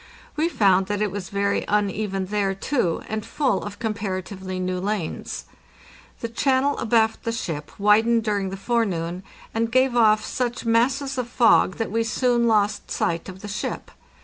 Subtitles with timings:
[0.35, 5.45] We found that it was very uneven there, too, and full of comparatively new lanes.
[6.21, 9.21] The channel abaft the ship widened during the forenoon,
[9.53, 13.91] and gave off such masses of fog that we soon lost sight of the ship.